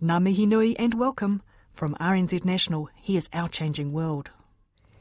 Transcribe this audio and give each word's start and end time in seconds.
Ngā 0.00 0.22
mihi 0.22 0.46
nui 0.46 0.78
and 0.78 0.94
welcome. 0.94 1.42
From 1.72 1.96
RNZ 1.96 2.44
National, 2.44 2.88
here's 2.94 3.28
Our 3.32 3.48
Changing 3.48 3.92
World. 3.92 4.30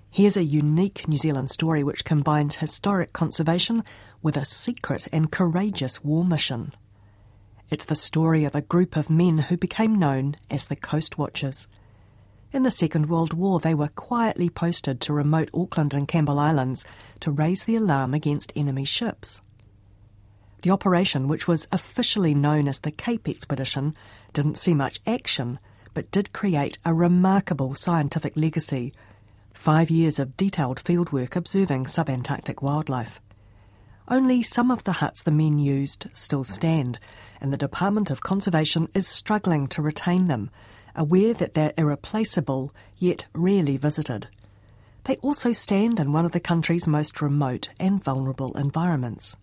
Here's 0.10 0.36
a 0.36 0.44
unique 0.44 1.08
New 1.08 1.20
Zealand 1.20 1.52
story 1.52 1.84
which 1.84 2.04
combines 2.04 2.56
historic 2.56 3.14
conservation 3.14 3.84
with 4.24 4.36
a 4.36 4.44
secret 4.44 5.08
and 5.14 5.32
courageous 5.32 6.04
war 6.04 6.26
mission. 6.26 6.74
It's 7.70 7.86
the 7.86 7.94
story 7.94 8.44
of 8.44 8.56
a 8.56 8.62
group 8.62 8.96
of 8.96 9.08
men 9.08 9.38
who 9.38 9.56
became 9.56 10.00
known 10.00 10.36
as 10.50 10.66
the 10.66 10.76
Coast 10.76 11.16
Watchers. 11.16 11.68
In 12.52 12.64
the 12.64 12.72
Second 12.72 13.08
World 13.08 13.34
War, 13.34 13.60
they 13.60 13.76
were 13.76 13.90
quietly 13.90 14.50
posted 14.50 15.00
to 15.02 15.14
remote 15.14 15.52
Auckland 15.54 15.94
and 15.94 16.08
Campbell 16.08 16.40
Islands 16.40 16.84
to 17.20 17.30
raise 17.30 17.66
the 17.66 17.76
alarm 17.76 18.16
against 18.16 18.52
enemy 18.56 18.86
ships. 18.86 19.42
The 20.62 20.72
operation, 20.72 21.28
which 21.28 21.48
was 21.48 21.68
officially 21.72 22.34
known 22.34 22.68
as 22.68 22.80
the 22.80 22.92
Cape 22.92 23.28
Expedition, 23.28 23.96
didn't 24.34 24.58
see 24.58 24.74
much 24.74 25.00
action, 25.06 25.60
but 25.94 26.12
did 26.12 26.34
create 26.34 26.78
a 26.84 26.94
remarkable 26.94 27.76
scientific 27.76 28.36
legacy 28.36 28.94
five 29.54 29.90
years 29.90 30.20
of 30.20 30.38
detailed 30.38 30.84
fieldwork 30.84 31.36
observing 31.36 31.86
subantarctic 31.86 32.62
wildlife. 32.62 33.20
Only 34.08 34.42
some 34.42 34.72
of 34.72 34.84
the 34.84 34.94
huts 34.94 35.22
the 35.22 35.32
men 35.32 35.60
used 35.60 36.08
still 36.14 36.44
stand, 36.44 37.00
and 37.42 37.52
the 37.52 37.58
Department 37.58 38.10
of 38.10 38.22
Conservation 38.22 38.88
is 38.94 39.08
struggling 39.08 39.68
to 39.68 39.82
retain 39.82 40.26
them, 40.26 40.50
aware 40.96 41.34
that 41.34 41.56
they're 41.56 41.74
irreplaceable 41.78 42.74
yet 42.98 43.28
rarely 43.34 43.78
visited. 43.78 44.28
They 45.04 45.18
also 45.18 45.52
stand 45.52 46.00
in 46.00 46.14
one 46.14 46.26
of 46.26 46.32
the 46.32 46.40
country's 46.40 46.88
most 46.88 47.22
remote 47.22 47.70
and 47.80 48.02
vulnerable 48.02 48.58
environments. 48.58 49.36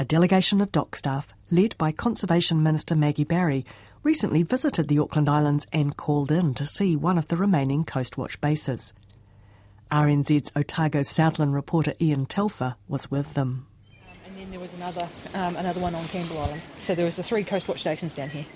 A 0.00 0.04
delegation 0.04 0.60
of 0.60 0.70
DOC 0.70 0.94
staff, 0.94 1.34
led 1.50 1.76
by 1.76 1.90
Conservation 1.90 2.62
Minister 2.62 2.94
Maggie 2.94 3.24
Barry, 3.24 3.66
recently 4.04 4.44
visited 4.44 4.86
the 4.86 5.00
Auckland 5.00 5.28
Islands 5.28 5.66
and 5.72 5.96
called 5.96 6.30
in 6.30 6.54
to 6.54 6.64
see 6.64 6.94
one 6.94 7.18
of 7.18 7.26
the 7.26 7.36
remaining 7.36 7.84
Coastwatch 7.84 8.40
bases. 8.40 8.92
RNZ's 9.90 10.52
Otago 10.54 11.02
Southland 11.02 11.52
reporter 11.52 11.94
Ian 12.00 12.26
Telfer 12.26 12.76
was 12.86 13.10
with 13.10 13.34
them. 13.34 13.66
Um, 13.90 14.18
and 14.24 14.38
then 14.38 14.50
there 14.52 14.60
was 14.60 14.72
another, 14.74 15.08
um, 15.34 15.56
another 15.56 15.80
one 15.80 15.96
on 15.96 16.06
Campbell 16.06 16.38
Island. 16.38 16.62
So 16.76 16.94
there 16.94 17.04
was 17.04 17.16
the 17.16 17.24
three 17.24 17.42
Coastwatch 17.42 17.80
stations 17.80 18.14
down 18.14 18.28
here. 18.28 18.46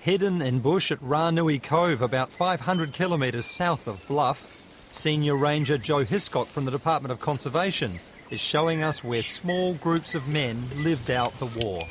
Hidden 0.00 0.42
in 0.42 0.58
bush 0.58 0.92
at 0.92 1.00
Ranui 1.00 1.62
Cove, 1.62 2.02
about 2.02 2.30
500 2.30 2.92
kilometres 2.92 3.46
south 3.46 3.86
of 3.86 4.06
Bluff, 4.06 4.46
Senior 4.90 5.34
Ranger 5.34 5.78
Joe 5.78 6.04
Hiscock 6.04 6.48
from 6.48 6.66
the 6.66 6.70
Department 6.70 7.10
of 7.10 7.20
Conservation 7.20 8.00
is 8.32 8.40
showing 8.40 8.82
us 8.82 9.04
where 9.04 9.22
small 9.22 9.74
groups 9.74 10.14
of 10.14 10.26
men 10.26 10.66
lived 10.76 11.10
out 11.10 11.38
the 11.38 11.46
war. 11.46 11.82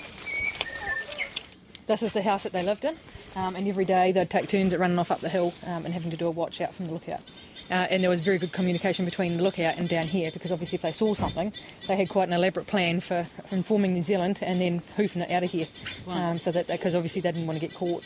This 1.86 2.02
is 2.02 2.14
the 2.14 2.24
house 2.24 2.44
that 2.44 2.52
they 2.52 2.64
lived 2.64 2.84
in, 2.84 2.96
um, 3.36 3.56
and 3.56 3.68
every 3.68 3.86
day 3.86 4.12
they'd 4.12 4.30
take 4.30 4.50
turns 4.50 4.74
at 4.74 4.80
running 4.80 4.98
off 4.98 5.12
up 5.12 5.20
the 5.20 5.30
hill 5.30 5.54
um, 5.68 5.86
and 5.86 5.94
having 5.94 6.10
to 6.10 6.18
do 6.18 6.26
a 6.26 6.32
watch 6.32 6.60
out 6.60 6.74
from 6.74 6.88
the 6.88 6.94
lookout. 6.94 7.22
Uh, 7.70 7.88
and 7.90 8.02
there 8.02 8.10
was 8.10 8.22
very 8.22 8.40
good 8.40 8.52
communication 8.52 9.06
between 9.06 9.38
the 9.38 9.44
lookout 9.44 9.78
and 9.78 9.88
down 9.88 10.04
here 10.04 10.32
because 10.32 10.52
obviously 10.52 10.76
if 10.78 10.82
they 10.82 10.92
saw 10.92 11.14
something, 11.14 11.54
they 11.88 11.96
had 11.96 12.10
quite 12.10 12.28
an 12.28 12.34
elaborate 12.34 12.66
plan 12.66 13.00
for 13.00 13.28
informing 13.52 13.94
New 13.94 14.04
Zealand 14.04 14.40
and 14.42 14.60
then 14.60 14.82
hoofing 14.98 15.22
it 15.22 15.32
out 15.32 15.44
of 15.44 15.52
here. 15.52 15.68
Um, 16.08 16.40
so 16.40 16.52
that 16.52 16.68
because 16.68 16.96
obviously 16.96 17.22
they 17.22 17.32
didn't 17.32 17.48
want 17.48 17.60
to 17.60 17.66
get 17.66 17.76
caught. 17.76 18.04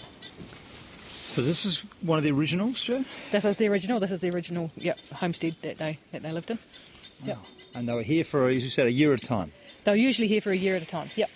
So 1.09 1.41
this 1.41 1.65
is 1.65 1.79
one 2.01 2.17
of 2.17 2.23
the 2.23 2.31
originals, 2.31 2.83
Joe? 2.83 3.05
This 3.31 3.45
is 3.45 3.57
the 3.57 3.67
original. 3.67 3.99
This 3.99 4.11
is 4.11 4.19
the 4.19 4.29
original 4.29 4.71
yep, 4.75 4.99
homestead 5.13 5.55
that 5.61 5.77
they 5.77 5.99
that 6.11 6.21
they 6.21 6.31
lived 6.31 6.51
in. 6.51 6.59
Yep. 7.23 7.39
And 7.75 7.87
they 7.87 7.93
were 7.93 8.03
here 8.03 8.23
for, 8.23 8.47
as 8.47 8.63
you 8.63 8.69
said, 8.69 8.87
a 8.87 8.91
year 8.91 9.13
at 9.13 9.21
a 9.21 9.25
time. 9.25 9.51
They 9.83 9.91
were 9.91 9.97
usually 9.97 10.27
here 10.27 10.41
for 10.41 10.51
a 10.51 10.57
year 10.57 10.75
at 10.75 10.81
a 10.81 10.87
time. 10.87 11.09
Yep. 11.15 11.29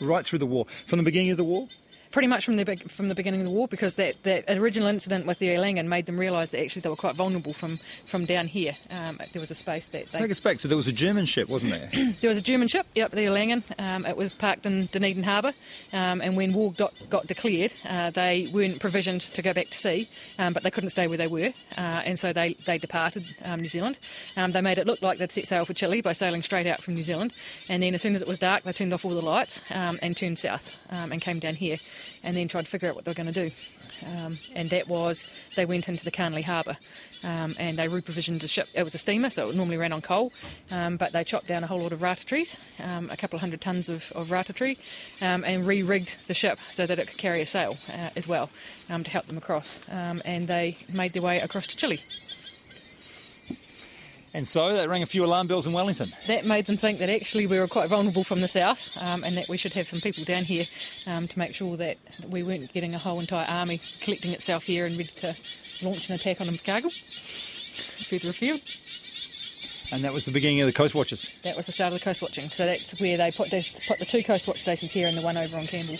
Right 0.00 0.24
through 0.24 0.38
the 0.38 0.46
war. 0.46 0.66
From 0.86 0.98
the 0.98 1.02
beginning 1.02 1.30
of 1.30 1.38
the 1.38 1.44
war? 1.44 1.68
Pretty 2.10 2.28
much 2.28 2.44
from 2.44 2.56
the 2.56 2.64
big, 2.64 2.90
from 2.90 3.08
the 3.08 3.14
beginning 3.14 3.40
of 3.40 3.44
the 3.44 3.50
war 3.50 3.68
because 3.68 3.96
that, 3.96 4.16
that 4.22 4.44
original 4.48 4.88
incident 4.88 5.26
with 5.26 5.38
the 5.38 5.48
Erlangen 5.48 5.86
made 5.86 6.06
them 6.06 6.18
realise 6.18 6.52
that 6.52 6.60
actually 6.60 6.80
they 6.80 6.88
were 6.88 6.96
quite 6.96 7.14
vulnerable 7.14 7.52
from, 7.52 7.78
from 8.06 8.24
down 8.24 8.48
here. 8.48 8.76
Um, 8.90 9.20
there 9.32 9.40
was 9.40 9.50
a 9.50 9.54
space 9.54 9.88
that 9.88 10.10
they... 10.12 10.18
Take 10.18 10.30
us 10.30 10.40
back. 10.40 10.60
So 10.60 10.68
there 10.68 10.76
was 10.76 10.88
a 10.88 10.92
German 10.92 11.26
ship, 11.26 11.48
wasn't 11.48 11.72
there? 11.72 11.90
there 12.20 12.28
was 12.28 12.38
a 12.38 12.42
German 12.42 12.68
ship, 12.68 12.86
yep, 12.94 13.10
the 13.10 13.26
Erlangen. 13.26 13.62
Um, 13.78 14.06
it 14.06 14.16
was 14.16 14.32
parked 14.32 14.66
in 14.66 14.86
Dunedin 14.86 15.22
Harbour 15.22 15.52
um, 15.92 16.20
and 16.20 16.36
when 16.36 16.52
war 16.52 16.72
got, 16.72 16.94
got 17.10 17.26
declared 17.26 17.74
uh, 17.84 18.10
they 18.10 18.48
weren't 18.52 18.80
provisioned 18.80 19.20
to 19.20 19.42
go 19.42 19.52
back 19.52 19.70
to 19.70 19.78
sea 19.78 20.08
um, 20.38 20.52
but 20.52 20.62
they 20.62 20.70
couldn't 20.70 20.90
stay 20.90 21.06
where 21.06 21.18
they 21.18 21.26
were 21.26 21.52
uh, 21.76 22.02
and 22.04 22.18
so 22.18 22.32
they, 22.32 22.54
they 22.66 22.78
departed 22.78 23.24
um, 23.44 23.60
New 23.60 23.68
Zealand. 23.68 23.98
Um, 24.36 24.52
they 24.52 24.60
made 24.60 24.78
it 24.78 24.86
look 24.86 25.02
like 25.02 25.18
they'd 25.18 25.32
set 25.32 25.46
sail 25.46 25.64
for 25.64 25.74
Chile 25.74 26.00
by 26.00 26.12
sailing 26.12 26.42
straight 26.42 26.66
out 26.66 26.82
from 26.82 26.94
New 26.94 27.02
Zealand 27.02 27.32
and 27.68 27.82
then 27.82 27.94
as 27.94 28.02
soon 28.02 28.14
as 28.14 28.22
it 28.22 28.28
was 28.28 28.38
dark 28.38 28.64
they 28.64 28.72
turned 28.72 28.92
off 28.92 29.04
all 29.04 29.14
the 29.14 29.22
lights 29.22 29.62
and 29.70 30.16
turned 30.16 30.38
south 30.38 30.72
and 30.88 31.20
came 31.20 31.38
down 31.38 31.54
here 31.54 31.78
and 32.22 32.36
then 32.36 32.48
tried 32.48 32.64
to 32.64 32.70
figure 32.70 32.88
out 32.88 32.94
what 32.94 33.04
they 33.04 33.10
were 33.10 33.14
going 33.14 33.32
to 33.32 33.48
do. 33.48 33.54
Um, 34.06 34.38
and 34.54 34.70
that 34.70 34.88
was 34.88 35.26
they 35.56 35.64
went 35.64 35.88
into 35.88 36.04
the 36.04 36.10
Carnley 36.10 36.42
Harbour 36.42 36.76
um, 37.22 37.56
and 37.58 37.78
they 37.78 37.88
reprovisioned 37.88 38.42
a 38.44 38.48
ship. 38.48 38.68
It 38.74 38.82
was 38.82 38.94
a 38.94 38.98
steamer, 38.98 39.30
so 39.30 39.50
it 39.50 39.56
normally 39.56 39.76
ran 39.76 39.92
on 39.92 40.02
coal, 40.02 40.32
um, 40.70 40.96
but 40.96 41.12
they 41.12 41.24
chopped 41.24 41.46
down 41.46 41.64
a 41.64 41.66
whole 41.66 41.80
lot 41.80 41.92
of 41.92 42.02
rata 42.02 42.24
trees, 42.24 42.58
um, 42.78 43.10
a 43.10 43.16
couple 43.16 43.36
of 43.36 43.40
hundred 43.40 43.60
tons 43.60 43.88
of, 43.88 44.12
of 44.12 44.30
rata 44.30 44.52
tree, 44.52 44.78
um, 45.20 45.44
and 45.44 45.66
re 45.66 45.82
rigged 45.82 46.16
the 46.26 46.34
ship 46.34 46.58
so 46.70 46.86
that 46.86 46.98
it 46.98 47.08
could 47.08 47.18
carry 47.18 47.42
a 47.42 47.46
sail 47.46 47.76
uh, 47.88 48.10
as 48.16 48.28
well 48.28 48.50
um, 48.88 49.02
to 49.02 49.10
help 49.10 49.26
them 49.26 49.38
across. 49.38 49.80
and 49.88 50.48
they 50.48 50.76
made 50.92 51.12
their 51.12 51.22
way 51.22 51.40
across 51.40 51.66
to 51.66 51.76
Chile. 51.76 52.00
And 54.38 54.46
so 54.46 54.72
that 54.72 54.88
rang 54.88 55.02
a 55.02 55.06
few 55.06 55.24
alarm 55.24 55.48
bells 55.48 55.66
in 55.66 55.72
Wellington. 55.72 56.14
That 56.28 56.46
made 56.46 56.66
them 56.66 56.76
think 56.76 57.00
that 57.00 57.10
actually 57.10 57.48
we 57.48 57.58
were 57.58 57.66
quite 57.66 57.88
vulnerable 57.88 58.22
from 58.22 58.40
the 58.40 58.46
south 58.46 58.88
um, 58.94 59.24
and 59.24 59.36
that 59.36 59.48
we 59.48 59.56
should 59.56 59.72
have 59.72 59.88
some 59.88 60.00
people 60.00 60.22
down 60.22 60.44
here 60.44 60.64
um, 61.08 61.26
to 61.26 61.36
make 61.36 61.56
sure 61.56 61.76
that 61.76 61.96
we 62.24 62.44
weren't 62.44 62.72
getting 62.72 62.94
a 62.94 62.98
whole 62.98 63.18
entire 63.18 63.48
army 63.48 63.80
collecting 64.00 64.30
itself 64.30 64.62
here 64.62 64.86
and 64.86 64.96
ready 64.96 65.10
to 65.16 65.34
launch 65.82 66.08
an 66.08 66.14
attack 66.14 66.40
on 66.40 66.46
Invercargill 66.46 66.92
further 68.04 68.28
afield. 68.28 68.60
And 69.90 70.04
that 70.04 70.12
was 70.12 70.24
the 70.24 70.30
beginning 70.30 70.60
of 70.60 70.68
the 70.68 70.72
Coast 70.72 70.94
Watchers? 70.94 71.28
That 71.42 71.56
was 71.56 71.66
the 71.66 71.72
start 71.72 71.92
of 71.92 71.98
the 71.98 72.04
coast 72.04 72.22
watching. 72.22 72.48
So 72.50 72.64
that's 72.64 72.92
where 73.00 73.16
they 73.16 73.32
put, 73.32 73.50
they 73.50 73.66
put 73.88 73.98
the 73.98 74.06
two 74.06 74.22
Coast 74.22 74.46
Watch 74.46 74.60
stations 74.60 74.92
here 74.92 75.08
and 75.08 75.18
the 75.18 75.22
one 75.22 75.36
over 75.36 75.56
on 75.56 75.66
Campbell. 75.66 75.98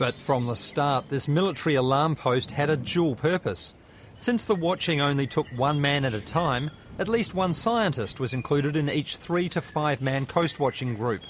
But 0.00 0.16
from 0.16 0.46
the 0.46 0.56
start, 0.56 1.10
this 1.10 1.28
military 1.28 1.76
alarm 1.76 2.16
post 2.16 2.50
had 2.50 2.70
a 2.70 2.76
dual 2.76 3.14
purpose. 3.14 3.76
Since 4.18 4.46
the 4.46 4.56
watching 4.56 5.00
only 5.00 5.28
took 5.28 5.46
one 5.54 5.80
man 5.80 6.04
at 6.04 6.12
a 6.12 6.20
time, 6.20 6.72
at 6.98 7.08
least 7.08 7.34
one 7.34 7.52
scientist 7.52 8.20
was 8.20 8.34
included 8.34 8.76
in 8.76 8.90
each 8.90 9.16
three 9.16 9.48
to 9.50 9.60
five 9.60 10.00
man 10.00 10.26
coast 10.26 10.60
watching 10.60 10.94
group. 10.94 11.22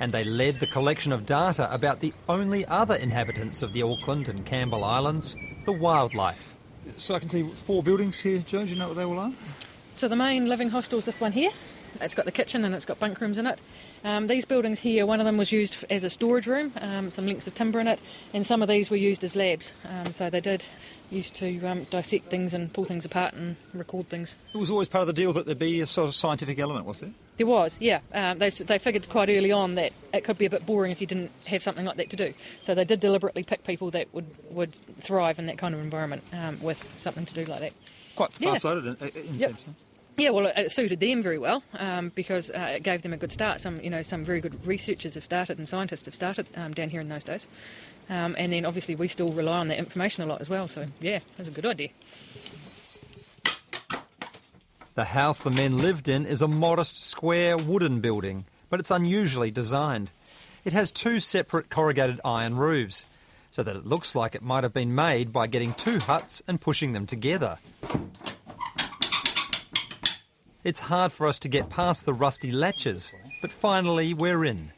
And 0.00 0.12
they 0.12 0.24
led 0.24 0.60
the 0.60 0.66
collection 0.66 1.12
of 1.12 1.26
data 1.26 1.72
about 1.72 2.00
the 2.00 2.12
only 2.28 2.64
other 2.66 2.94
inhabitants 2.94 3.62
of 3.62 3.72
the 3.72 3.82
Auckland 3.82 4.28
and 4.28 4.46
Campbell 4.46 4.84
Islands, 4.84 5.36
the 5.64 5.72
wildlife. 5.72 6.56
So 6.96 7.14
I 7.14 7.18
can 7.18 7.28
see 7.28 7.42
four 7.42 7.82
buildings 7.82 8.18
here, 8.20 8.38
Joe. 8.38 8.64
Do 8.64 8.70
you 8.70 8.76
know 8.76 8.88
what 8.88 8.96
they 8.96 9.04
all 9.04 9.18
are? 9.18 9.32
So 9.94 10.06
the 10.08 10.16
main 10.16 10.48
living 10.48 10.70
hostel 10.70 10.98
is 10.98 11.04
this 11.04 11.20
one 11.20 11.32
here. 11.32 11.50
It's 12.00 12.14
got 12.14 12.26
the 12.26 12.32
kitchen 12.32 12.64
and 12.64 12.74
it's 12.74 12.84
got 12.84 12.98
bunk 12.98 13.20
rooms 13.20 13.38
in 13.38 13.46
it. 13.46 13.60
Um, 14.04 14.26
these 14.28 14.44
buildings 14.44 14.78
here, 14.78 15.06
one 15.06 15.20
of 15.20 15.26
them 15.26 15.36
was 15.36 15.50
used 15.50 15.84
as 15.90 16.04
a 16.04 16.10
storage 16.10 16.46
room, 16.46 16.72
um, 16.80 17.10
some 17.10 17.26
links 17.26 17.48
of 17.48 17.54
timber 17.54 17.80
in 17.80 17.88
it, 17.88 18.00
and 18.32 18.46
some 18.46 18.62
of 18.62 18.68
these 18.68 18.90
were 18.90 18.96
used 18.96 19.24
as 19.24 19.34
labs. 19.34 19.72
Um, 19.84 20.12
so 20.12 20.30
they 20.30 20.40
did 20.40 20.64
used 21.10 21.34
to 21.36 21.64
um, 21.64 21.84
dissect 21.84 22.30
things 22.30 22.54
and 22.54 22.72
pull 22.72 22.84
things 22.84 23.04
apart 23.04 23.34
and 23.34 23.56
record 23.72 24.08
things. 24.08 24.36
It 24.54 24.58
was 24.58 24.70
always 24.70 24.88
part 24.88 25.02
of 25.02 25.06
the 25.06 25.12
deal 25.12 25.32
that 25.32 25.46
there'd 25.46 25.58
be 25.58 25.80
a 25.80 25.86
sort 25.86 26.08
of 26.08 26.14
scientific 26.14 26.58
element, 26.58 26.86
was 26.86 27.00
there? 27.00 27.10
There 27.36 27.46
was, 27.46 27.78
yeah. 27.80 28.00
Um, 28.12 28.38
they, 28.38 28.50
they 28.50 28.78
figured 28.78 29.08
quite 29.08 29.28
early 29.28 29.52
on 29.52 29.76
that 29.76 29.92
it 30.12 30.24
could 30.24 30.38
be 30.38 30.46
a 30.46 30.50
bit 30.50 30.66
boring 30.66 30.90
if 30.90 31.00
you 31.00 31.06
didn't 31.06 31.30
have 31.46 31.62
something 31.62 31.84
like 31.84 31.96
that 31.96 32.10
to 32.10 32.16
do. 32.16 32.34
So 32.60 32.74
they 32.74 32.84
did 32.84 33.00
deliberately 33.00 33.44
pick 33.44 33.64
people 33.64 33.90
that 33.92 34.12
would, 34.12 34.26
would 34.50 34.74
thrive 35.00 35.38
in 35.38 35.46
that 35.46 35.56
kind 35.56 35.74
of 35.74 35.80
environment 35.80 36.24
um, 36.32 36.60
with 36.60 36.96
something 36.96 37.24
to 37.26 37.34
do 37.34 37.44
like 37.44 37.60
that. 37.60 37.72
Quite 38.16 38.32
far-sighted 38.32 38.84
yeah. 38.84 38.90
in, 38.90 39.26
in 39.26 39.34
yep. 39.34 39.50
sense. 39.50 39.62
Yeah, 40.16 40.30
well, 40.30 40.46
it 40.46 40.72
suited 40.72 40.98
them 40.98 41.22
very 41.22 41.38
well 41.38 41.62
um, 41.74 42.10
because 42.12 42.50
uh, 42.50 42.72
it 42.74 42.82
gave 42.82 43.02
them 43.02 43.12
a 43.12 43.16
good 43.16 43.30
start. 43.30 43.60
Some, 43.60 43.80
you 43.80 43.88
know, 43.88 44.02
some 44.02 44.24
very 44.24 44.40
good 44.40 44.66
researchers 44.66 45.14
have 45.14 45.22
started 45.22 45.58
and 45.58 45.68
scientists 45.68 46.06
have 46.06 46.14
started 46.14 46.48
um, 46.56 46.74
down 46.74 46.88
here 46.88 47.00
in 47.00 47.08
those 47.08 47.22
days. 47.22 47.46
Um, 48.10 48.34
and 48.38 48.52
then 48.52 48.64
obviously 48.64 48.94
we 48.94 49.08
still 49.08 49.32
rely 49.32 49.58
on 49.58 49.68
that 49.68 49.78
information 49.78 50.24
a 50.24 50.26
lot 50.26 50.40
as 50.40 50.48
well. 50.48 50.68
So 50.68 50.86
yeah, 51.00 51.20
that's 51.36 51.48
a 51.48 51.52
good 51.52 51.66
idea. 51.66 51.90
The 54.94 55.04
house 55.04 55.40
the 55.40 55.50
men 55.50 55.78
lived 55.78 56.08
in 56.08 56.26
is 56.26 56.42
a 56.42 56.48
modest 56.48 57.02
square 57.04 57.56
wooden 57.56 58.00
building, 58.00 58.46
but 58.68 58.80
it's 58.80 58.90
unusually 58.90 59.50
designed. 59.50 60.10
It 60.64 60.72
has 60.72 60.90
two 60.90 61.20
separate 61.20 61.70
corrugated 61.70 62.20
iron 62.24 62.56
roofs, 62.56 63.06
so 63.50 63.62
that 63.62 63.76
it 63.76 63.86
looks 63.86 64.14
like 64.14 64.34
it 64.34 64.42
might 64.42 64.64
have 64.64 64.74
been 64.74 64.94
made 64.94 65.32
by 65.32 65.46
getting 65.46 65.72
two 65.74 66.00
huts 66.00 66.42
and 66.48 66.60
pushing 66.60 66.92
them 66.92 67.06
together. 67.06 67.58
It's 70.64 70.80
hard 70.80 71.12
for 71.12 71.26
us 71.26 71.38
to 71.40 71.48
get 71.48 71.70
past 71.70 72.04
the 72.04 72.12
rusty 72.12 72.50
latches, 72.50 73.14
but 73.40 73.52
finally 73.52 74.12
we're 74.12 74.44
in. 74.44 74.72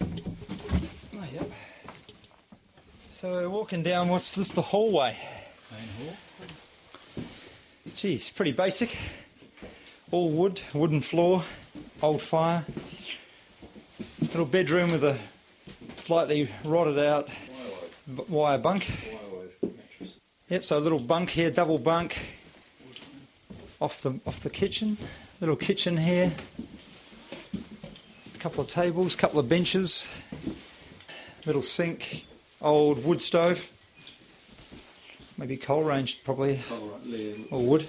Oh, 0.00 1.24
yep. 1.34 1.50
So 3.20 3.32
we're 3.32 3.48
walking 3.48 3.82
down, 3.82 4.10
what's 4.10 4.36
this, 4.36 4.52
the 4.52 4.62
hallway? 4.62 5.16
Main 5.72 6.06
hall. 6.06 7.24
Geez, 7.96 8.30
pretty 8.30 8.52
basic. 8.52 8.96
All 10.12 10.30
wood, 10.30 10.60
wooden 10.72 11.00
floor, 11.00 11.42
old 12.00 12.22
fire. 12.22 12.64
Little 14.20 14.46
bedroom 14.46 14.92
with 14.92 15.02
a 15.02 15.18
slightly 15.94 16.48
rotted 16.62 16.96
out 16.96 17.26
b- 18.06 18.22
wire 18.28 18.56
bunk. 18.56 18.88
Yep, 20.48 20.62
so 20.62 20.78
a 20.78 20.84
little 20.86 21.00
bunk 21.00 21.30
here, 21.30 21.50
double 21.50 21.80
bunk. 21.80 22.16
Off 23.80 24.00
the 24.00 24.20
off 24.26 24.38
the 24.38 24.50
kitchen. 24.50 24.96
Little 25.40 25.56
kitchen 25.56 25.96
here. 25.96 26.32
A 28.32 28.38
couple 28.38 28.60
of 28.60 28.68
tables, 28.68 29.16
couple 29.16 29.40
of 29.40 29.48
benches. 29.48 30.08
Little 31.44 31.62
sink, 31.62 32.24
old 32.60 33.04
wood 33.04 33.20
stove. 33.20 33.68
Maybe 35.36 35.56
coal 35.56 35.84
range 35.84 36.24
probably. 36.24 36.60
Or 37.50 37.62
wood. 37.62 37.86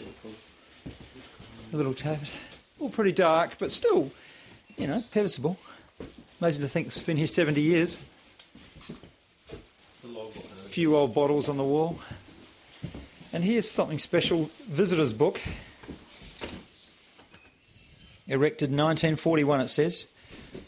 A 1.73 1.77
little 1.77 1.93
tablet. 1.93 2.31
All 2.79 2.89
pretty 2.89 3.11
dark, 3.11 3.57
but 3.59 3.71
still, 3.71 4.11
you 4.77 4.87
know, 4.87 5.03
serviceable. 5.11 5.57
Amazing 6.39 6.61
to 6.61 6.67
think 6.67 6.87
it's 6.87 7.01
been 7.01 7.17
here 7.17 7.27
70 7.27 7.61
years. 7.61 8.01
A 10.05 10.69
few 10.69 10.95
old 10.95 11.13
bottles 11.13 11.49
on 11.49 11.57
the 11.57 11.63
wall. 11.63 11.99
And 13.33 13.43
here's 13.43 13.69
something 13.69 13.97
special 13.97 14.49
visitor's 14.67 15.13
book. 15.13 15.41
Erected 18.27 18.69
1941, 18.69 19.61
it 19.61 19.67
says. 19.67 20.05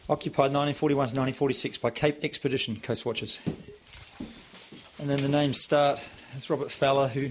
Occupied 0.10 0.52
1941 0.52 0.96
to 0.96 1.16
1946 1.16 1.78
by 1.78 1.90
Cape 1.92 2.24
Expedition 2.24 2.76
Coast 2.82 3.06
Watchers. 3.06 3.40
And 5.02 5.10
then 5.10 5.24
the 5.24 5.30
names 5.30 5.60
start. 5.60 6.00
It's 6.38 6.48
Robert 6.48 6.70
Falla, 6.70 7.08
who 7.08 7.30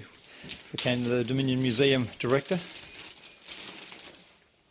became 0.73 1.05
the 1.05 1.23
Dominion 1.23 1.63
Museum 1.63 2.09
director. 2.19 2.59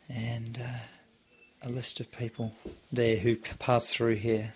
And 0.09 0.59
uh, 0.61 1.67
a 1.67 1.69
list 1.69 2.01
of 2.01 2.11
people 2.11 2.53
there 2.91 3.15
who 3.15 3.37
passed 3.37 3.95
through 3.95 4.15
here. 4.15 4.53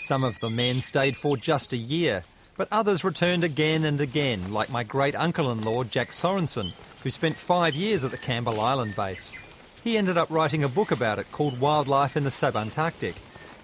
Some 0.00 0.24
of 0.24 0.40
the 0.40 0.50
men 0.50 0.80
stayed 0.80 1.16
for 1.16 1.36
just 1.36 1.72
a 1.72 1.76
year, 1.76 2.24
but 2.56 2.66
others 2.72 3.04
returned 3.04 3.44
again 3.44 3.84
and 3.84 4.00
again, 4.00 4.52
like 4.52 4.70
my 4.70 4.82
great 4.82 5.14
uncle 5.14 5.52
in 5.52 5.62
law, 5.62 5.84
Jack 5.84 6.10
Sorensen, 6.10 6.72
who 7.04 7.10
spent 7.10 7.36
five 7.36 7.76
years 7.76 8.02
at 8.02 8.10
the 8.10 8.18
Campbell 8.18 8.60
Island 8.60 8.96
base. 8.96 9.36
He 9.84 9.96
ended 9.96 10.18
up 10.18 10.28
writing 10.30 10.64
a 10.64 10.68
book 10.68 10.90
about 10.90 11.20
it 11.20 11.30
called 11.30 11.60
Wildlife 11.60 12.16
in 12.16 12.24
the 12.24 12.30
Subantarctic. 12.30 13.14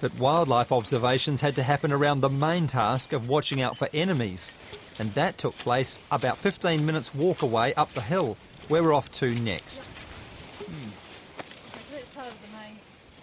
But 0.01 0.15
wildlife 0.19 0.73
observations 0.73 1.41
had 1.41 1.55
to 1.57 1.63
happen 1.63 1.93
around 1.93 2.21
the 2.21 2.29
main 2.29 2.67
task 2.67 3.13
of 3.13 3.29
watching 3.29 3.61
out 3.61 3.77
for 3.77 3.89
enemies, 3.95 4.53
and 4.99 5.13
that 5.15 5.39
took 5.39 5.57
place 5.59 5.99
about 6.11 6.39
15 6.39 6.85
minutes 6.85 7.15
walk 7.15 7.43
away 7.43 7.73
up 7.75 7.93
the 7.95 8.03
hill, 8.03 8.37
where 8.69 8.83
we're 8.83 8.95
off 8.95 9.11
to 9.13 9.35
next. 9.35 9.89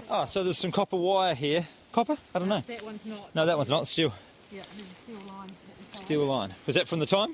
Oh, 0.09 0.25
so 0.25 0.43
there's 0.43 0.59
some 0.59 0.71
copper 0.71 0.97
wire 0.97 1.33
here. 1.33 1.67
Copper? 1.91 2.17
I 2.35 2.39
don't 2.39 2.49
know. 2.49 2.61
That 2.67 2.83
one's 2.83 3.05
not. 3.05 3.33
No, 3.33 3.45
that 3.47 3.57
one's 3.57 3.69
not 3.69 3.87
steel. 3.87 4.13
Yeah, 4.51 4.61
there's 4.75 4.87
a 4.87 4.95
steel 5.01 5.33
line. 5.33 5.49
at 5.49 5.91
the. 5.91 5.97
Steel 5.97 6.25
line. 6.25 6.53
Was 6.67 6.75
that 6.75 6.87
from 6.87 6.99
the 6.99 7.05
time? 7.07 7.29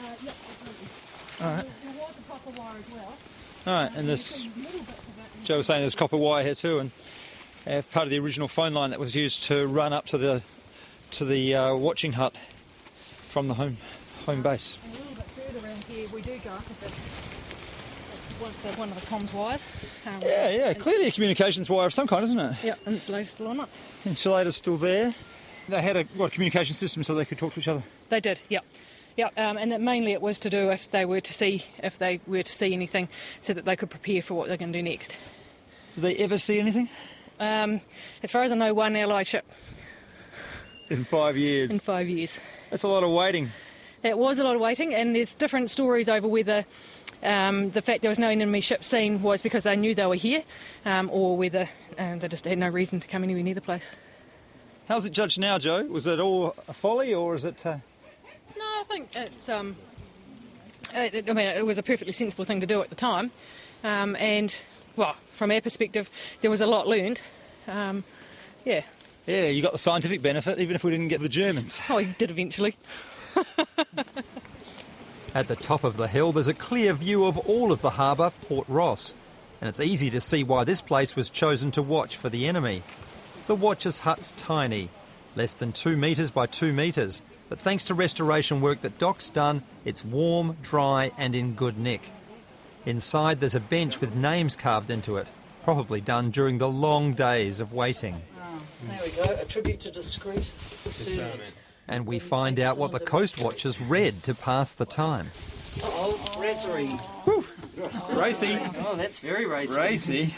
Uh, 0.00 0.14
yeah, 0.24 0.30
absolutely. 0.30 0.86
All 1.40 1.46
right. 1.46 1.66
There 1.84 1.92
was 1.92 2.14
a 2.18 2.30
copper 2.30 2.50
wire 2.60 2.76
as 2.78 2.92
well. 2.92 3.16
All 3.66 3.72
right, 3.82 3.90
and 3.90 3.98
um, 3.98 4.06
this 4.06 4.42
Little 4.42 4.62
bits 4.62 4.72
of 4.72 4.86
it. 4.88 5.44
Joe 5.44 5.58
was 5.58 5.66
saying 5.66 5.82
there's 5.82 5.94
copper 5.94 6.16
wire 6.16 6.42
here 6.42 6.54
too, 6.54 6.78
and 6.80 6.90
uh, 7.66 7.82
part 7.90 8.04
of 8.04 8.10
the 8.10 8.18
original 8.18 8.48
phone 8.48 8.74
line 8.74 8.90
that 8.90 9.00
was 9.00 9.14
used 9.14 9.42
to 9.44 9.66
run 9.66 9.92
up 9.92 10.06
to 10.06 10.18
the 10.18 10.42
to 11.12 11.24
the 11.24 11.54
uh, 11.54 11.74
watching 11.74 12.12
hut 12.12 12.34
from 13.28 13.48
the 13.48 13.54
home 13.54 13.76
home 14.26 14.42
base. 14.42 14.78
And 14.84 14.94
a 14.94 14.98
little 14.98 15.14
bit 15.14 15.24
further 15.30 15.66
around 15.66 15.84
here, 15.84 16.08
we 16.08 16.22
do 16.22 16.38
go 16.44 16.50
up. 16.50 16.64
It's, 16.70 16.92
one, 18.38 18.52
the, 18.62 18.78
one 18.78 18.88
of 18.90 19.00
the 19.00 19.06
comms 19.06 19.32
wires. 19.32 19.68
Um, 20.06 20.20
Yeah, 20.22 20.48
yeah, 20.50 20.74
clearly 20.74 21.08
a 21.08 21.10
communications 21.10 21.68
wire 21.68 21.86
of 21.86 21.94
some 21.94 22.06
kind, 22.06 22.22
isn't 22.24 22.38
it? 22.38 22.56
Yeah, 22.62 22.74
insulated 22.86 23.32
still 23.32 23.48
on 23.48 23.60
it. 23.60 23.68
Insulator's 24.04 24.56
still 24.56 24.76
there. 24.76 25.14
They 25.68 25.82
had 25.82 25.96
a 25.96 26.04
what, 26.04 26.32
communication 26.32 26.74
system 26.74 27.02
so 27.02 27.14
they 27.14 27.24
could 27.24 27.38
talk 27.38 27.52
to 27.54 27.60
each 27.60 27.68
other. 27.68 27.82
They 28.08 28.20
did, 28.20 28.40
yeah. 28.48 28.60
Yeah, 29.16 29.30
um, 29.36 29.56
and 29.56 29.72
that 29.72 29.80
mainly 29.80 30.12
it 30.12 30.22
was 30.22 30.38
to 30.40 30.50
do 30.50 30.70
if 30.70 30.90
they 30.92 31.04
were 31.04 31.20
to 31.20 31.34
see 31.34 31.64
if 31.82 31.98
they 31.98 32.20
were 32.26 32.44
to 32.44 32.52
see 32.52 32.72
anything, 32.72 33.08
so 33.40 33.52
that 33.52 33.64
they 33.64 33.74
could 33.74 33.90
prepare 33.90 34.22
for 34.22 34.34
what 34.34 34.46
they're 34.46 34.56
going 34.56 34.72
to 34.72 34.78
do 34.78 34.82
next. 34.82 35.16
Did 35.94 36.02
they 36.02 36.16
ever 36.18 36.38
see 36.38 36.60
anything 36.60 36.88
Um, 37.40 37.80
as 38.22 38.32
far 38.32 38.42
as 38.42 38.52
I 38.52 38.56
know, 38.56 38.74
one 38.74 38.96
allied 38.96 39.26
ship 39.26 39.44
in 40.90 41.04
five 41.04 41.36
years? 41.36 41.70
in 41.70 41.78
five 41.78 42.08
years. 42.08 42.40
That's 42.70 42.82
a 42.82 42.88
lot 42.88 43.04
of 43.04 43.10
waiting. 43.10 43.50
It 44.02 44.16
was 44.18 44.38
a 44.38 44.44
lot 44.44 44.54
of 44.54 44.60
waiting, 44.60 44.94
and 44.94 45.14
there's 45.14 45.34
different 45.34 45.70
stories 45.70 46.08
over 46.08 46.26
whether 46.28 46.64
um, 47.22 47.70
the 47.70 47.82
fact 47.82 48.02
there 48.02 48.08
was 48.10 48.18
no 48.18 48.28
enemy 48.28 48.60
ship 48.60 48.84
seen 48.84 49.22
was 49.22 49.42
because 49.42 49.64
they 49.64 49.76
knew 49.76 49.94
they 49.94 50.06
were 50.06 50.14
here, 50.14 50.42
um, 50.84 51.10
or 51.12 51.36
whether 51.36 51.68
um, 51.98 52.20
they 52.20 52.28
just 52.28 52.44
had 52.44 52.58
no 52.58 52.68
reason 52.68 53.00
to 53.00 53.08
come 53.08 53.24
anywhere 53.24 53.42
near 53.42 53.54
the 53.54 53.60
place. 53.60 53.96
How's 54.86 55.04
it 55.04 55.12
judged 55.12 55.38
now, 55.38 55.58
Joe? 55.58 55.84
Was 55.84 56.06
it 56.06 56.18
all 56.20 56.54
a 56.68 56.72
folly, 56.72 57.12
or 57.12 57.34
is 57.34 57.44
it? 57.44 57.64
Uh... 57.66 57.78
No, 58.56 58.64
I 58.64 58.84
think 58.88 59.08
it's. 59.14 59.48
Um, 59.48 59.76
it, 60.94 61.14
it- 61.14 61.30
I 61.30 61.32
mean, 61.32 61.46
it 61.46 61.66
was 61.66 61.78
a 61.78 61.82
perfectly 61.82 62.12
sensible 62.12 62.44
thing 62.44 62.60
to 62.60 62.66
do 62.66 62.80
at 62.80 62.88
the 62.88 62.94
time, 62.96 63.30
um, 63.84 64.16
and 64.16 64.62
well, 64.98 65.16
from 65.32 65.50
our 65.50 65.60
perspective, 65.60 66.10
there 66.40 66.50
was 66.50 66.60
a 66.60 66.66
lot 66.66 66.86
learned. 66.86 67.22
Um, 67.66 68.04
yeah, 68.64 68.82
Yeah, 69.26 69.46
you 69.46 69.62
got 69.62 69.72
the 69.72 69.78
scientific 69.78 70.20
benefit, 70.22 70.58
even 70.58 70.74
if 70.74 70.82
we 70.84 70.90
didn't 70.90 71.08
get 71.08 71.20
the 71.20 71.28
Germans. 71.28 71.80
oh, 71.88 71.98
he 71.98 72.06
did 72.18 72.30
eventually. 72.30 72.74
At 75.34 75.46
the 75.48 75.56
top 75.56 75.84
of 75.84 75.96
the 75.96 76.08
hill, 76.08 76.32
there's 76.32 76.48
a 76.48 76.54
clear 76.54 76.92
view 76.94 77.24
of 77.26 77.38
all 77.38 77.70
of 77.70 77.80
the 77.82 77.90
harbour, 77.90 78.32
Port 78.42 78.66
Ross, 78.68 79.14
and 79.60 79.68
it's 79.68 79.78
easy 79.80 80.10
to 80.10 80.20
see 80.20 80.42
why 80.42 80.64
this 80.64 80.80
place 80.80 81.14
was 81.14 81.30
chosen 81.30 81.70
to 81.72 81.82
watch 81.82 82.16
for 82.16 82.28
the 82.28 82.46
enemy. 82.46 82.82
The 83.46 83.54
watcher's 83.54 84.00
hut's 84.00 84.32
tiny, 84.32 84.90
less 85.36 85.54
than 85.54 85.72
two 85.72 85.96
metres 85.96 86.30
by 86.30 86.46
two 86.46 86.72
metres, 86.72 87.22
but 87.48 87.60
thanks 87.60 87.84
to 87.84 87.94
restoration 87.94 88.60
work 88.60 88.80
that 88.80 88.98
Doc's 88.98 89.30
done, 89.30 89.62
it's 89.84 90.04
warm, 90.04 90.56
dry, 90.62 91.12
and 91.16 91.34
in 91.34 91.54
good 91.54 91.78
nick. 91.78 92.10
Inside, 92.88 93.40
there's 93.40 93.54
a 93.54 93.60
bench 93.60 94.00
with 94.00 94.14
names 94.14 94.56
carved 94.56 94.88
into 94.88 95.18
it, 95.18 95.30
probably 95.62 96.00
done 96.00 96.30
during 96.30 96.56
the 96.56 96.70
long 96.70 97.12
days 97.12 97.60
of 97.60 97.74
waiting. 97.74 98.18
There 98.88 99.00
we 99.04 99.10
go, 99.10 99.24
a 99.24 99.44
tribute 99.44 99.78
to 99.80 99.90
discreet 99.90 100.46
servant. 100.88 101.52
And 101.86 102.06
we 102.06 102.18
find 102.18 102.58
out 102.58 102.78
what 102.78 102.92
the 102.92 102.98
coast 102.98 103.44
watchers 103.44 103.78
read 103.78 104.22
to 104.22 104.34
pass 104.34 104.72
the 104.72 104.86
time. 104.86 105.28
Oh, 105.82 106.18
brasserie. 106.34 106.98
Racy, 108.10 108.58
Oh, 108.78 108.94
that's 108.96 109.18
very 109.18 109.44
racy. 109.44 109.76
racy. 109.78 110.34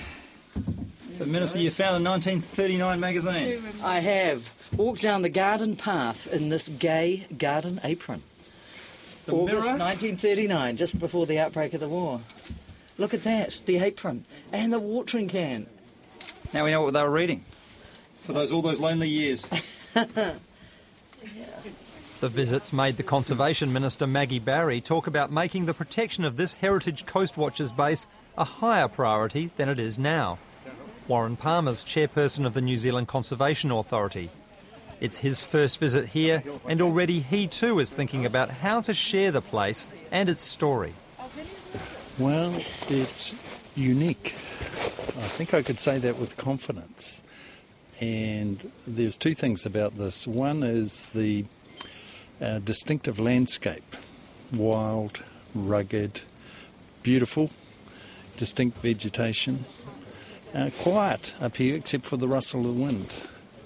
So, 1.14 1.26
Minister, 1.26 1.60
you 1.60 1.70
found 1.70 2.04
a 2.04 2.10
1939 2.10 2.98
magazine. 2.98 3.62
I 3.84 4.00
have 4.00 4.50
walked 4.76 5.02
down 5.02 5.22
the 5.22 5.28
garden 5.28 5.76
path 5.76 6.26
in 6.26 6.48
this 6.48 6.66
gay 6.66 7.28
garden 7.38 7.78
apron. 7.84 8.22
The 9.30 9.36
August 9.36 9.66
Mirror? 9.66 9.78
1939, 9.78 10.76
just 10.76 10.98
before 10.98 11.26
the 11.26 11.38
outbreak 11.38 11.74
of 11.74 11.80
the 11.80 11.88
war. 11.88 12.20
Look 12.98 13.14
at 13.14 13.24
that, 13.24 13.62
the 13.64 13.78
apron 13.78 14.24
and 14.52 14.72
the 14.72 14.78
watering 14.78 15.28
can. 15.28 15.66
Now 16.52 16.64
we 16.64 16.70
know 16.70 16.82
what 16.82 16.92
they 16.92 17.02
were 17.02 17.10
reading 17.10 17.44
for 18.20 18.32
those 18.32 18.52
all 18.52 18.62
those 18.62 18.80
lonely 18.80 19.08
years. 19.08 19.46
The 22.20 22.28
visits 22.28 22.70
made 22.70 22.98
the 22.98 23.02
Conservation 23.02 23.72
Minister 23.72 24.06
Maggie 24.06 24.38
Barry 24.38 24.82
talk 24.82 25.06
about 25.06 25.32
making 25.32 25.64
the 25.64 25.72
protection 25.72 26.22
of 26.22 26.36
this 26.36 26.52
Heritage 26.52 27.06
Coast 27.06 27.38
Watchers 27.38 27.72
base 27.72 28.08
a 28.36 28.44
higher 28.44 28.88
priority 28.88 29.50
than 29.56 29.70
it 29.70 29.80
is 29.80 29.98
now. 29.98 30.38
Warren 31.08 31.36
Palmer's 31.36 31.82
chairperson 31.82 32.44
of 32.44 32.52
the 32.52 32.60
New 32.60 32.76
Zealand 32.76 33.08
Conservation 33.08 33.70
Authority. 33.70 34.28
It's 35.00 35.18
his 35.18 35.42
first 35.42 35.78
visit 35.80 36.06
here, 36.08 36.42
and 36.68 36.80
already 36.82 37.20
he 37.20 37.46
too 37.46 37.78
is 37.78 37.92
thinking 37.92 38.26
about 38.26 38.50
how 38.50 38.80
to 38.82 38.92
share 38.92 39.32
the 39.32 39.40
place 39.40 39.88
and 40.10 40.28
its 40.28 40.42
story. 40.42 40.94
Well, 42.18 42.54
it's 42.88 43.34
unique. 43.74 44.34
I 45.16 45.28
think 45.36 45.54
I 45.54 45.62
could 45.62 45.78
say 45.78 45.98
that 45.98 46.18
with 46.18 46.36
confidence. 46.36 47.22
And 48.00 48.70
there's 48.86 49.16
two 49.16 49.34
things 49.34 49.66
about 49.66 49.96
this. 49.96 50.26
One 50.26 50.62
is 50.62 51.10
the 51.10 51.44
uh, 52.40 52.58
distinctive 52.60 53.18
landscape 53.18 53.96
wild, 54.52 55.22
rugged, 55.54 56.22
beautiful, 57.02 57.50
distinct 58.36 58.78
vegetation. 58.78 59.64
uh, 60.54 60.70
quiet 60.80 61.34
up 61.40 61.56
here 61.56 61.76
except 61.76 62.04
for 62.04 62.16
the 62.16 62.28
rustle 62.28 62.60
of 62.60 62.66
the 62.66 62.82
wind. 62.82 63.14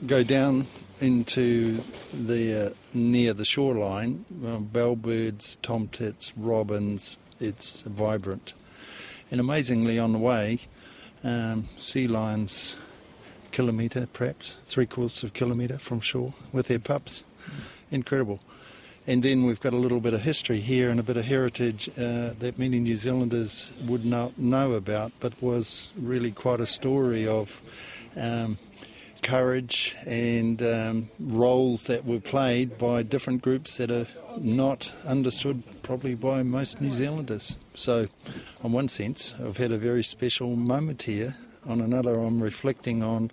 Go 0.07 0.23
down 0.23 0.67
into 1.01 1.83
the 2.13 2.67
uh, 2.67 2.71
near 2.93 3.33
the 3.33 3.45
shoreline, 3.45 4.25
uh, 4.45 4.59
bellbirds, 4.59 5.59
tomtits, 5.59 6.33
robins. 6.37 7.19
It's 7.41 7.83
vibrant, 7.83 8.55
and 9.31 9.41
amazingly 9.41 9.99
on 9.99 10.13
the 10.13 10.19
way, 10.19 10.61
um, 11.23 11.69
sea 11.77 12.07
lions, 12.07 12.77
kilometre 13.51 14.07
perhaps 14.13 14.57
three 14.67 14.87
quarters 14.87 15.23
of 15.25 15.33
kilometre 15.33 15.79
from 15.79 16.01
shore 16.01 16.35
with 16.53 16.69
their 16.69 16.79
pups. 16.79 17.25
Incredible. 17.91 18.41
And 19.07 19.23
then 19.23 19.45
we've 19.45 19.61
got 19.61 19.75
a 19.75 19.77
little 19.77 20.01
bit 20.01 20.15
of 20.15 20.23
history 20.23 20.61
here 20.61 20.89
and 20.89 20.99
a 20.99 21.03
bit 21.03 21.19
of 21.19 21.27
heritage 21.27 21.91
uh, 21.91 22.33
that 22.39 22.59
many 22.59 22.81
New 22.81 22.97
Zealanders 22.97 23.71
would 23.87 24.05
not 24.05 24.39
know 24.39 24.73
about, 24.73 25.13
but 25.21 25.41
was 25.43 25.91
really 25.95 26.33
quite 26.33 26.61
a 26.61 26.67
story 26.67 27.27
of 27.27 27.61
um, 28.17 28.57
courage 29.25 29.97
and 30.07 30.62
um, 30.62 31.11
roles 31.19 31.88
that 31.88 32.04
were 32.04 32.21
played 32.21 32.78
by 32.78 33.02
different 33.02 33.43
groups 33.43 33.78
that 33.78 33.90
are 33.90 34.07
not 34.38 34.95
understood 35.04 35.64
probably 35.83 36.14
by 36.14 36.45
most 36.45 36.81
New 36.81 36.93
Zealanders. 36.93 37.59
So, 37.75 38.07
in 38.62 38.73
one 38.73 38.88
sense, 38.88 39.35
I've 39.40 39.57
had 39.57 39.73
a 39.73 39.76
very 39.76 40.04
special 40.04 40.54
moment 40.54 41.02
here. 41.02 41.37
On 41.66 41.81
another, 41.81 42.21
I'm 42.21 42.43
reflecting 42.43 43.02
on 43.02 43.33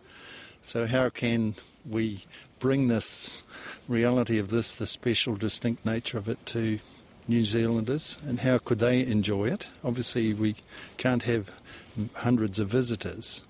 so, 0.64 0.86
how 0.86 1.10
can 1.10 1.56
we 1.90 2.26
bring 2.60 2.88
this 2.88 3.44
reality 3.88 4.38
of 4.38 4.50
this, 4.50 4.76
the 4.76 4.86
special, 4.86 5.36
distinct 5.36 5.84
nature 5.86 6.20
of 6.20 6.30
it, 6.30 6.46
to 6.48 6.80
New 7.28 7.44
Zealanders, 7.44 8.20
and 8.28 8.42
how 8.42 8.60
could 8.60 8.78
they 8.78 9.04
enjoy 9.04 9.46
it? 9.46 9.66
Obviously, 9.84 10.34
we 10.36 10.56
can't 10.98 11.24
have 11.24 11.52
hundreds 12.14 12.60
of 12.60 12.70
visitors, 12.70 13.44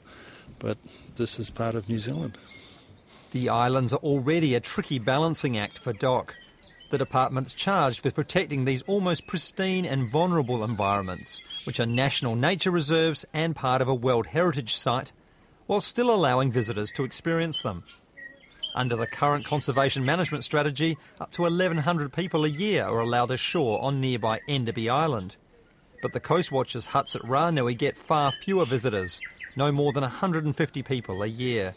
but 0.57 0.77
this 1.21 1.37
is 1.37 1.51
part 1.51 1.75
of 1.75 1.87
New 1.87 1.99
Zealand. 1.99 2.35
The 3.29 3.47
islands 3.47 3.93
are 3.93 3.97
already 3.97 4.55
a 4.55 4.59
tricky 4.59 4.97
balancing 4.97 5.55
act 5.55 5.77
for 5.77 5.93
DOC. 5.93 6.35
The 6.89 6.97
department's 6.97 7.53
charged 7.53 8.03
with 8.03 8.15
protecting 8.15 8.65
these 8.65 8.81
almost 8.81 9.27
pristine 9.27 9.85
and 9.85 10.09
vulnerable 10.09 10.63
environments, 10.63 11.39
which 11.65 11.79
are 11.79 11.85
national 11.85 12.35
nature 12.35 12.71
reserves 12.71 13.23
and 13.35 13.55
part 13.55 13.83
of 13.83 13.87
a 13.87 13.93
World 13.93 14.25
Heritage 14.25 14.75
Site, 14.75 15.11
while 15.67 15.79
still 15.79 16.09
allowing 16.09 16.51
visitors 16.51 16.89
to 16.93 17.03
experience 17.03 17.61
them. 17.61 17.83
Under 18.73 18.95
the 18.95 19.05
current 19.05 19.45
conservation 19.45 20.03
management 20.03 20.43
strategy, 20.43 20.97
up 21.19 21.29
to 21.33 21.43
1,100 21.43 22.11
people 22.11 22.45
a 22.45 22.49
year 22.49 22.85
are 22.85 23.01
allowed 23.01 23.29
ashore 23.29 23.79
on 23.83 24.01
nearby 24.01 24.39
Enderby 24.49 24.89
Island. 24.89 25.35
But 26.01 26.13
the 26.13 26.19
Coastwatchers' 26.19 26.87
huts 26.87 27.15
at 27.15 27.21
Ranui 27.21 27.77
get 27.77 27.95
far 27.95 28.31
fewer 28.31 28.65
visitors, 28.65 29.21
no 29.55 29.71
more 29.71 29.93
than 29.93 30.01
150 30.01 30.83
people 30.83 31.23
a 31.23 31.27
year. 31.27 31.75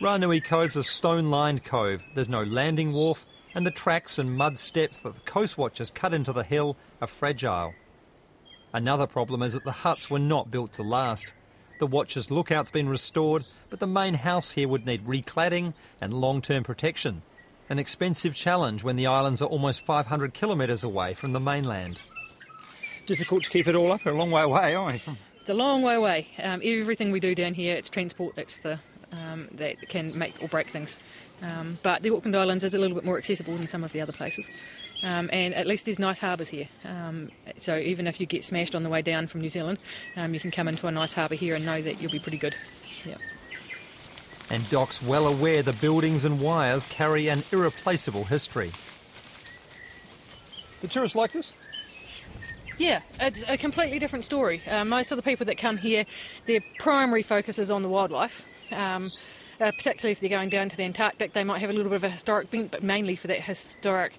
Ranui 0.00 0.44
Cove's 0.44 0.76
a 0.76 0.84
stone 0.84 1.30
lined 1.30 1.64
cove, 1.64 2.04
there's 2.14 2.28
no 2.28 2.42
landing 2.42 2.92
wharf, 2.92 3.24
and 3.54 3.66
the 3.66 3.70
tracks 3.70 4.18
and 4.18 4.36
mud 4.36 4.58
steps 4.58 5.00
that 5.00 5.14
the 5.14 5.20
Coast 5.20 5.56
Watchers 5.56 5.90
cut 5.90 6.12
into 6.12 6.32
the 6.32 6.44
hill 6.44 6.76
are 7.00 7.06
fragile. 7.06 7.72
Another 8.72 9.06
problem 9.06 9.42
is 9.42 9.54
that 9.54 9.64
the 9.64 9.72
huts 9.72 10.10
were 10.10 10.18
not 10.18 10.50
built 10.50 10.74
to 10.74 10.82
last. 10.82 11.32
The 11.78 11.86
Watcher's 11.86 12.30
lookout's 12.30 12.70
been 12.70 12.88
restored, 12.88 13.46
but 13.70 13.80
the 13.80 13.86
main 13.86 14.14
house 14.14 14.50
here 14.50 14.68
would 14.68 14.84
need 14.84 15.06
recladding 15.06 15.72
and 16.00 16.12
long 16.12 16.42
term 16.42 16.62
protection. 16.62 17.22
An 17.70 17.78
expensive 17.78 18.34
challenge 18.34 18.84
when 18.84 18.96
the 18.96 19.06
islands 19.06 19.40
are 19.40 19.48
almost 19.48 19.86
500 19.86 20.34
kilometres 20.34 20.84
away 20.84 21.14
from 21.14 21.32
the 21.32 21.40
mainland. 21.40 22.00
Difficult 23.06 23.44
to 23.44 23.50
keep 23.50 23.66
it 23.66 23.74
all 23.74 23.92
up, 23.92 24.04
a 24.04 24.10
long 24.10 24.30
way 24.30 24.42
away, 24.42 24.74
aren't 24.74 25.06
we? 25.06 25.16
It's 25.46 25.50
a 25.52 25.54
long 25.54 25.82
way 25.82 25.94
away. 25.94 26.26
Um, 26.42 26.60
everything 26.64 27.12
we 27.12 27.20
do 27.20 27.32
down 27.32 27.54
here, 27.54 27.76
it's 27.76 27.88
transport 27.88 28.34
that's 28.34 28.58
the 28.62 28.80
um, 29.12 29.46
that 29.52 29.76
can 29.88 30.18
make 30.18 30.34
or 30.42 30.48
break 30.48 30.70
things. 30.70 30.98
Um, 31.40 31.78
but 31.84 32.02
the 32.02 32.12
Auckland 32.12 32.34
Islands 32.34 32.64
is 32.64 32.74
a 32.74 32.80
little 32.80 32.96
bit 32.96 33.04
more 33.04 33.16
accessible 33.16 33.54
than 33.54 33.68
some 33.68 33.84
of 33.84 33.92
the 33.92 34.00
other 34.00 34.12
places. 34.12 34.50
Um, 35.04 35.30
and 35.32 35.54
at 35.54 35.68
least 35.68 35.84
there's 35.84 36.00
nice 36.00 36.18
harbours 36.18 36.48
here. 36.48 36.66
Um, 36.84 37.30
so 37.58 37.78
even 37.78 38.08
if 38.08 38.18
you 38.18 38.26
get 38.26 38.42
smashed 38.42 38.74
on 38.74 38.82
the 38.82 38.88
way 38.88 39.02
down 39.02 39.28
from 39.28 39.40
New 39.40 39.48
Zealand, 39.48 39.78
um, 40.16 40.34
you 40.34 40.40
can 40.40 40.50
come 40.50 40.66
into 40.66 40.88
a 40.88 40.90
nice 40.90 41.12
harbour 41.12 41.36
here 41.36 41.54
and 41.54 41.64
know 41.64 41.80
that 41.80 42.02
you'll 42.02 42.10
be 42.10 42.18
pretty 42.18 42.38
good. 42.38 42.56
Yeah. 43.04 43.14
And 44.50 44.68
Doc's 44.68 45.00
well 45.00 45.28
aware 45.28 45.62
the 45.62 45.74
buildings 45.74 46.24
and 46.24 46.40
wires 46.40 46.86
carry 46.86 47.28
an 47.28 47.44
irreplaceable 47.52 48.24
history. 48.24 48.72
The 50.80 50.88
tourists 50.88 51.14
like 51.14 51.30
this? 51.30 51.52
Yeah, 52.78 53.00
it's 53.20 53.44
a 53.48 53.56
completely 53.56 53.98
different 53.98 54.24
story. 54.24 54.62
Uh, 54.66 54.84
most 54.84 55.10
of 55.10 55.16
the 55.16 55.22
people 55.22 55.46
that 55.46 55.56
come 55.56 55.78
here, 55.78 56.04
their 56.46 56.60
primary 56.78 57.22
focus 57.22 57.58
is 57.58 57.70
on 57.70 57.82
the 57.82 57.88
wildlife. 57.88 58.42
Um, 58.70 59.12
uh, 59.60 59.70
particularly 59.72 60.12
if 60.12 60.20
they're 60.20 60.28
going 60.28 60.50
down 60.50 60.68
to 60.68 60.76
the 60.76 60.82
Antarctic, 60.82 61.32
they 61.32 61.44
might 61.44 61.60
have 61.60 61.70
a 61.70 61.72
little 61.72 61.88
bit 61.88 61.96
of 61.96 62.04
a 62.04 62.10
historic 62.10 62.50
bent, 62.50 62.70
but 62.70 62.82
mainly 62.82 63.16
for 63.16 63.28
that 63.28 63.40
historic 63.40 64.12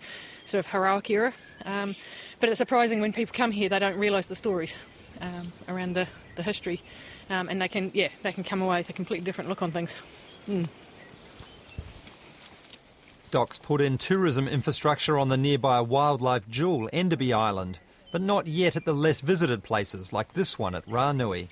sort 0.46 0.66
of 0.66 0.72
heroic 0.72 1.10
era. 1.10 1.34
Um, 1.66 1.96
but 2.40 2.50
it's 2.50 2.58
surprising 2.58 3.02
when 3.02 3.14
people 3.14 3.34
come 3.36 3.52
here, 3.52 3.70
they 3.70 3.80
don't 3.80 3.98
realise 3.98 4.28
the 4.28 4.36
stories 4.36 4.80
um, 5.22 5.52
around 5.68 5.94
the, 5.94 6.08
the 6.36 6.44
history, 6.44 6.82
um, 7.30 7.50
and 7.50 7.62
they 7.62 7.68
can 7.68 7.92
yeah 7.94 8.10
they 8.24 8.32
can 8.32 8.44
come 8.44 8.62
away 8.62 8.78
with 8.78 8.90
a 8.90 8.94
completely 8.94 9.26
different 9.26 9.50
look 9.50 9.62
on 9.62 9.72
things. 9.72 9.96
Mm. 10.50 10.68
Doc's 13.30 13.60
put 13.60 13.82
in 13.82 13.98
tourism 13.98 14.48
infrastructure 14.48 15.18
on 15.18 15.28
the 15.28 15.38
nearby 15.38 15.82
wildlife 15.82 16.48
jewel, 16.50 16.90
Enderby 16.94 17.34
Island, 17.34 17.80
but 18.12 18.22
not 18.22 18.48
yet 18.48 18.76
at 18.76 18.86
the 18.86 18.94
less 18.94 19.22
visited 19.22 19.64
places 19.64 20.14
like 20.14 20.34
this 20.34 20.58
one 20.58 20.76
at 20.76 20.86
Ranui. 20.88 21.50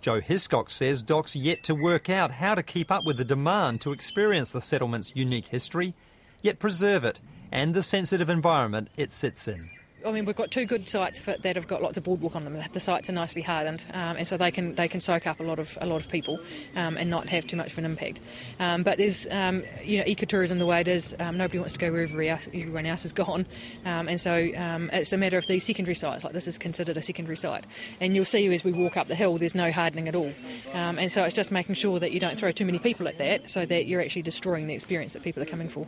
Joe 0.00 0.20
Hiscock 0.20 0.70
says 0.70 1.02
Doc's 1.02 1.36
yet 1.36 1.62
to 1.64 1.74
work 1.74 2.08
out 2.08 2.30
how 2.30 2.54
to 2.54 2.62
keep 2.62 2.90
up 2.90 3.04
with 3.04 3.18
the 3.18 3.24
demand 3.24 3.80
to 3.82 3.92
experience 3.92 4.50
the 4.50 4.60
settlement's 4.60 5.12
unique 5.14 5.48
history, 5.48 5.94
yet 6.42 6.58
preserve 6.58 7.04
it 7.04 7.20
and 7.52 7.74
the 7.74 7.82
sensitive 7.82 8.30
environment 8.30 8.88
it 8.96 9.12
sits 9.12 9.46
in. 9.48 9.70
I 10.04 10.12
mean, 10.12 10.24
we've 10.24 10.36
got 10.36 10.50
two 10.50 10.66
good 10.66 10.88
sites 10.88 11.18
for, 11.18 11.36
that 11.36 11.56
have 11.56 11.66
got 11.66 11.82
lots 11.82 11.98
of 11.98 12.04
boardwalk 12.04 12.34
on 12.34 12.44
them. 12.44 12.58
The 12.72 12.80
sites 12.80 13.10
are 13.10 13.12
nicely 13.12 13.42
hardened, 13.42 13.84
um, 13.92 14.16
and 14.16 14.26
so 14.26 14.36
they 14.36 14.50
can 14.50 14.74
they 14.74 14.88
can 14.88 15.00
soak 15.00 15.26
up 15.26 15.40
a 15.40 15.42
lot 15.42 15.58
of 15.58 15.76
a 15.80 15.86
lot 15.86 16.00
of 16.00 16.08
people 16.08 16.38
um, 16.76 16.96
and 16.96 17.10
not 17.10 17.28
have 17.28 17.46
too 17.46 17.56
much 17.56 17.72
of 17.72 17.78
an 17.78 17.84
impact. 17.84 18.20
Um, 18.58 18.82
but 18.82 18.98
there's 18.98 19.26
um, 19.30 19.62
you 19.84 19.98
know 19.98 20.04
ecotourism 20.04 20.58
the 20.58 20.66
way 20.66 20.80
it 20.80 20.88
is. 20.88 21.14
Um, 21.18 21.36
nobody 21.36 21.58
wants 21.58 21.74
to 21.74 21.78
go 21.78 21.92
where 21.92 22.02
everyone 22.02 22.86
else 22.86 23.04
is 23.04 23.12
gone, 23.12 23.46
um, 23.84 24.08
and 24.08 24.20
so 24.20 24.34
it's 24.34 25.12
a 25.12 25.16
matter 25.16 25.38
of 25.38 25.46
these 25.46 25.64
secondary 25.64 25.94
sites. 25.94 26.24
Like 26.24 26.32
this 26.32 26.48
is 26.48 26.58
considered 26.58 26.96
a 26.96 27.02
secondary 27.02 27.36
site, 27.36 27.66
and 28.00 28.14
you'll 28.14 28.24
see 28.24 28.52
as 28.54 28.64
we 28.64 28.72
walk 28.72 28.96
up 28.96 29.08
the 29.08 29.14
hill, 29.14 29.36
there's 29.36 29.54
no 29.54 29.70
hardening 29.70 30.08
at 30.08 30.14
all, 30.14 30.32
and 30.72 31.12
so 31.12 31.24
it's 31.24 31.34
just 31.34 31.50
making 31.50 31.74
sure 31.74 31.98
that 31.98 32.12
you 32.12 32.20
don't 32.20 32.38
throw 32.38 32.52
too 32.52 32.64
many 32.64 32.78
people 32.78 33.06
at 33.06 33.18
that, 33.18 33.50
so 33.50 33.66
that 33.66 33.86
you're 33.86 34.00
actually 34.00 34.22
destroying 34.22 34.66
the 34.66 34.74
experience 34.74 35.12
that 35.12 35.22
people 35.22 35.42
are 35.42 35.46
coming 35.46 35.68
for. 35.68 35.86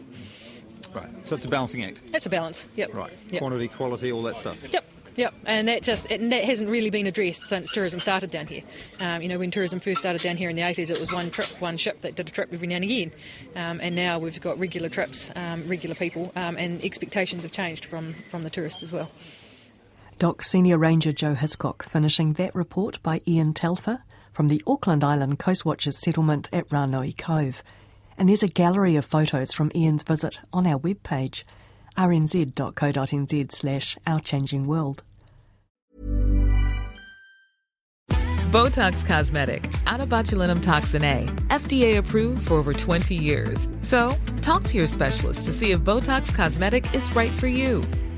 Right. 0.94 1.08
So 1.24 1.36
it's 1.36 1.44
a 1.44 1.48
balancing 1.48 1.84
act. 1.84 2.02
It's 2.14 2.26
a 2.26 2.30
balance. 2.30 2.66
Yep. 2.76 2.94
Right. 2.94 3.12
Yep. 3.30 3.40
Quantity, 3.40 3.68
quality, 3.68 4.12
all 4.12 4.22
that 4.22 4.36
stuff. 4.36 4.58
Yep. 4.72 4.84
Yep, 5.16 5.34
and 5.44 5.68
that 5.68 5.82
just 5.82 6.10
it, 6.10 6.30
that 6.30 6.44
hasn't 6.44 6.70
really 6.70 6.88
been 6.88 7.06
addressed 7.06 7.44
since 7.44 7.70
tourism 7.70 8.00
started 8.00 8.30
down 8.30 8.46
here. 8.46 8.62
Um, 8.98 9.20
you 9.20 9.28
know, 9.28 9.38
when 9.38 9.50
tourism 9.50 9.78
first 9.78 9.98
started 9.98 10.22
down 10.22 10.38
here 10.38 10.48
in 10.48 10.56
the 10.56 10.62
80s, 10.62 10.90
it 10.90 10.98
was 10.98 11.12
one 11.12 11.30
trip, 11.30 11.48
one 11.60 11.76
ship 11.76 12.00
that 12.00 12.14
did 12.14 12.28
a 12.28 12.30
trip 12.30 12.48
every 12.52 12.66
now 12.66 12.76
and 12.76 12.84
again, 12.84 13.12
um, 13.54 13.80
and 13.82 13.94
now 13.94 14.18
we've 14.18 14.40
got 14.40 14.58
regular 14.58 14.88
trips, 14.88 15.30
um, 15.36 15.66
regular 15.68 15.94
people, 15.94 16.32
um, 16.34 16.56
and 16.56 16.82
expectations 16.82 17.42
have 17.42 17.52
changed 17.52 17.84
from 17.84 18.14
from 18.30 18.42
the 18.42 18.50
tourist 18.50 18.82
as 18.82 18.90
well. 18.90 19.10
Doc 20.18 20.42
Senior 20.42 20.78
Ranger 20.78 21.12
Joe 21.12 21.34
Hiscock 21.34 21.82
finishing 21.82 22.34
that 22.34 22.54
report 22.54 23.02
by 23.02 23.20
Ian 23.26 23.52
Telfer 23.52 24.02
from 24.32 24.48
the 24.48 24.62
Auckland 24.66 25.04
Island 25.04 25.38
Coastwatchers 25.38 25.94
settlement 25.94 26.48
at 26.52 26.68
Ranui 26.70 27.16
Cove. 27.18 27.62
And 28.18 28.28
there's 28.28 28.42
a 28.42 28.48
gallery 28.48 28.96
of 28.96 29.04
photos 29.04 29.52
from 29.52 29.70
Ian's 29.74 30.02
visit 30.02 30.40
on 30.52 30.66
our 30.66 30.78
webpage, 30.78 31.44
rnz.co.nz 31.96 33.52
slash 33.52 33.98
Our 34.06 34.20
Changing 34.20 34.64
World. 34.64 35.02
Botox 38.52 39.02
Cosmetic, 39.06 39.72
out 39.86 40.00
of 40.00 40.10
botulinum 40.10 40.62
toxin 40.62 41.02
A, 41.04 41.24
FDA 41.48 41.96
approved 41.96 42.48
for 42.48 42.54
over 42.54 42.74
20 42.74 43.14
years. 43.14 43.66
So, 43.80 44.14
talk 44.42 44.64
to 44.64 44.76
your 44.76 44.86
specialist 44.86 45.46
to 45.46 45.54
see 45.54 45.70
if 45.70 45.80
Botox 45.80 46.34
Cosmetic 46.34 46.94
is 46.94 47.10
right 47.16 47.32
for 47.32 47.46
you. 47.46 47.82